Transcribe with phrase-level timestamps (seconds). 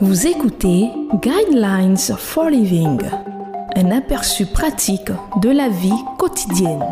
[0.00, 3.00] écoutez Guidelines for Living,
[3.74, 5.10] un aperçu pratique
[5.42, 6.84] de la vie quotidienne.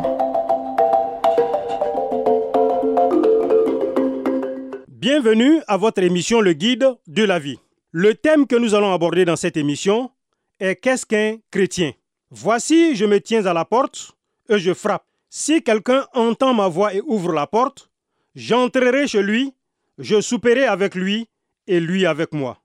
[4.88, 7.58] Bienvenue à votre émission Le Guide de la vie.
[7.92, 10.10] Le thème que nous allons aborder dans cette émission
[10.58, 11.92] est Qu'est-ce qu'un chrétien?
[12.30, 14.16] Voici, je me tiens à la porte
[14.48, 15.04] et je frappe.
[15.30, 17.88] Si quelqu'un entend ma voix et ouvre la porte,
[18.34, 19.54] j'entrerai chez lui,
[19.98, 21.28] je souperai avec lui
[21.68, 22.58] et lui avec moi.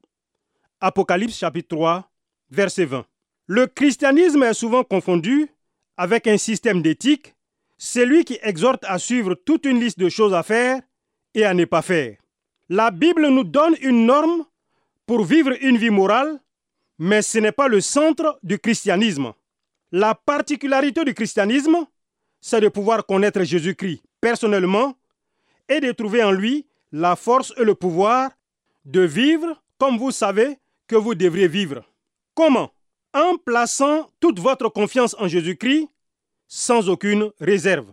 [0.83, 2.11] Apocalypse chapitre 3,
[2.49, 3.05] verset 20.
[3.45, 5.47] Le christianisme est souvent confondu
[5.95, 7.35] avec un système d'éthique,
[7.77, 10.81] celui qui exhorte à suivre toute une liste de choses à faire
[11.35, 12.17] et à ne pas faire.
[12.67, 14.43] La Bible nous donne une norme
[15.05, 16.39] pour vivre une vie morale,
[16.97, 19.33] mais ce n'est pas le centre du christianisme.
[19.91, 21.85] La particularité du christianisme,
[22.39, 24.95] c'est de pouvoir connaître Jésus-Christ personnellement
[25.69, 28.31] et de trouver en lui la force et le pouvoir
[28.85, 30.57] de vivre comme vous savez
[30.91, 31.83] que vous devriez vivre.
[32.35, 32.69] Comment?
[33.13, 35.87] En plaçant toute votre confiance en Jésus-Christ
[36.49, 37.89] sans aucune réserve.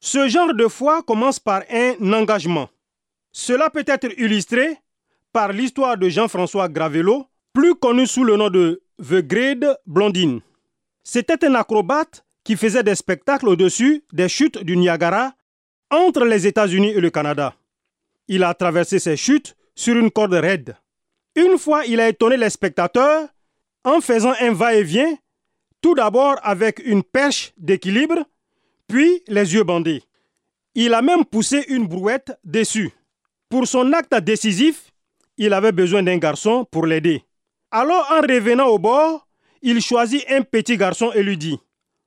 [0.00, 2.68] Ce genre de foi commence par un engagement.
[3.30, 4.76] Cela peut être illustré
[5.32, 10.40] par l'histoire de Jean-François Gravello, plus connu sous le nom de The Great Blondine.
[11.04, 15.32] C'était un acrobate qui faisait des spectacles au-dessus des chutes du Niagara
[15.90, 17.54] entre les États-Unis et le Canada.
[18.26, 20.74] Il a traversé ces chutes sur une corde raide.
[21.34, 23.28] Une fois, il a étonné les spectateurs
[23.84, 25.16] en faisant un va-et-vient,
[25.80, 28.24] tout d'abord avec une perche d'équilibre,
[28.86, 30.02] puis les yeux bandés.
[30.74, 32.92] Il a même poussé une brouette dessus.
[33.48, 34.92] Pour son acte décisif,
[35.36, 37.24] il avait besoin d'un garçon pour l'aider.
[37.70, 39.26] Alors, en revenant au bord,
[39.62, 41.58] il choisit un petit garçon et lui dit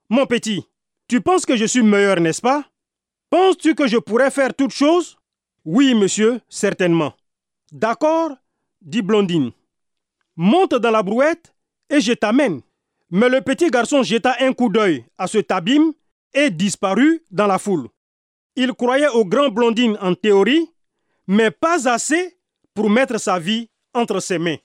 [0.10, 0.64] Mon petit,
[1.08, 2.66] tu penses que je suis meilleur, n'est-ce pas?
[3.30, 5.18] Penses-tu que je pourrais faire toute chose
[5.64, 7.14] Oui, monsieur, certainement.
[7.72, 8.32] D'accord,
[8.86, 9.52] dit Blondine.
[10.38, 11.54] Monte dans la brouette
[11.90, 12.62] et je t'amène.
[13.10, 15.92] Mais le petit garçon jeta un coup d'œil à ce abîme
[16.34, 17.88] et disparut dans la foule.
[18.56, 20.70] Il croyait au grand Blondine en théorie,
[21.28, 22.38] mais pas assez
[22.74, 24.58] pour mettre sa vie entre ses mains.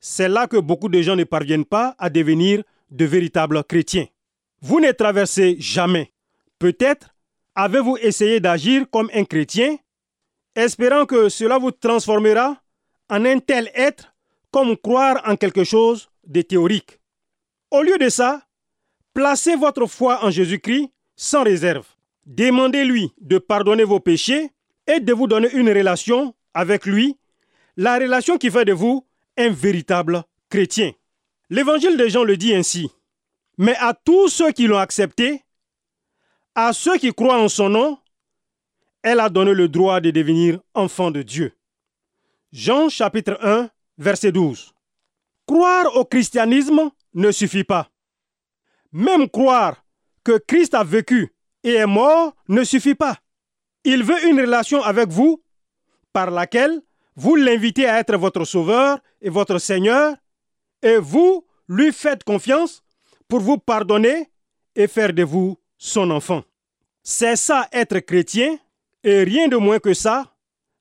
[0.00, 4.06] C'est là que beaucoup de gens ne parviennent pas à devenir de véritables chrétiens.
[4.62, 6.12] Vous ne traversez jamais.
[6.58, 7.14] Peut-être
[7.54, 9.76] avez-vous essayé d'agir comme un chrétien,
[10.54, 12.60] espérant que cela vous transformera
[13.10, 14.14] en un tel être
[14.50, 17.00] comme croire en quelque chose de théorique.
[17.70, 18.42] Au lieu de ça,
[19.12, 21.86] placez votre foi en Jésus-Christ sans réserve.
[22.26, 24.50] Demandez-lui de pardonner vos péchés
[24.86, 27.18] et de vous donner une relation avec lui,
[27.76, 29.06] la relation qui fait de vous
[29.36, 30.92] un véritable chrétien.
[31.48, 32.90] L'évangile de Jean le dit ainsi.
[33.58, 35.42] Mais à tous ceux qui l'ont accepté,
[36.54, 37.98] à ceux qui croient en son nom,
[39.02, 41.52] elle a donné le droit de devenir enfants de Dieu.
[42.52, 44.74] Jean chapitre 1, verset 12.
[45.46, 47.88] Croire au christianisme ne suffit pas.
[48.92, 49.84] Même croire
[50.24, 53.18] que Christ a vécu et est mort ne suffit pas.
[53.84, 55.42] Il veut une relation avec vous
[56.12, 56.80] par laquelle
[57.14, 60.16] vous l'invitez à être votre sauveur et votre Seigneur
[60.82, 62.82] et vous lui faites confiance
[63.28, 64.28] pour vous pardonner
[64.74, 66.42] et faire de vous son enfant.
[67.02, 68.58] C'est ça être chrétien
[69.04, 70.34] et rien de moins que ça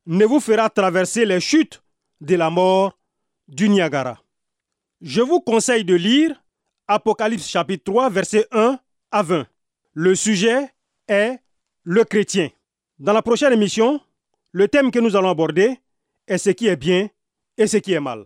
[0.09, 1.83] ne vous fera traverser les chutes
[2.19, 2.97] de la mort
[3.47, 4.17] du Niagara.
[5.01, 6.31] Je vous conseille de lire
[6.87, 8.79] Apocalypse chapitre 3 verset 1
[9.11, 9.45] à 20.
[9.93, 10.73] Le sujet
[11.07, 11.37] est
[11.83, 12.49] le chrétien.
[12.97, 14.01] Dans la prochaine émission,
[14.51, 15.77] le thème que nous allons aborder
[16.27, 17.07] est ce qui est bien
[17.55, 18.25] et ce qui est mal.